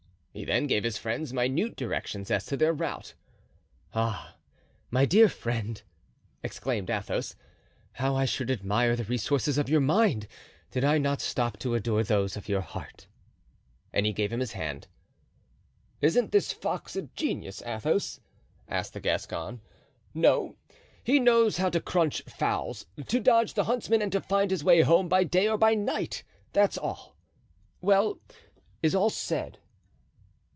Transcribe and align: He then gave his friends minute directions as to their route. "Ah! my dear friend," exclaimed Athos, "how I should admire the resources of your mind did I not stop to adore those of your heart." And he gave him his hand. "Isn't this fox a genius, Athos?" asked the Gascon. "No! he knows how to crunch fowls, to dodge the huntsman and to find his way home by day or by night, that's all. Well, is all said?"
He 0.33 0.45
then 0.45 0.65
gave 0.65 0.85
his 0.85 0.97
friends 0.97 1.33
minute 1.33 1.75
directions 1.75 2.31
as 2.31 2.45
to 2.45 2.55
their 2.55 2.71
route. 2.71 3.15
"Ah! 3.93 4.37
my 4.89 5.03
dear 5.03 5.27
friend," 5.27 5.81
exclaimed 6.41 6.89
Athos, 6.89 7.35
"how 7.91 8.15
I 8.15 8.23
should 8.23 8.49
admire 8.49 8.95
the 8.95 9.03
resources 9.03 9.57
of 9.57 9.67
your 9.67 9.81
mind 9.81 10.29
did 10.71 10.85
I 10.85 10.99
not 10.99 11.19
stop 11.19 11.59
to 11.59 11.75
adore 11.75 12.05
those 12.05 12.37
of 12.37 12.47
your 12.47 12.61
heart." 12.61 13.07
And 13.91 14.05
he 14.05 14.13
gave 14.13 14.31
him 14.31 14.39
his 14.39 14.53
hand. 14.53 14.87
"Isn't 15.99 16.31
this 16.31 16.53
fox 16.53 16.95
a 16.95 17.01
genius, 17.01 17.61
Athos?" 17.63 18.21
asked 18.69 18.93
the 18.93 19.01
Gascon. 19.01 19.59
"No! 20.13 20.55
he 21.03 21.19
knows 21.19 21.57
how 21.57 21.69
to 21.71 21.81
crunch 21.81 22.21
fowls, 22.21 22.85
to 23.05 23.19
dodge 23.19 23.53
the 23.53 23.65
huntsman 23.65 24.01
and 24.01 24.13
to 24.13 24.21
find 24.21 24.49
his 24.49 24.63
way 24.63 24.79
home 24.79 25.09
by 25.09 25.25
day 25.25 25.49
or 25.49 25.57
by 25.57 25.75
night, 25.75 26.23
that's 26.53 26.77
all. 26.77 27.17
Well, 27.81 28.21
is 28.81 28.95
all 28.95 29.09
said?" 29.09 29.57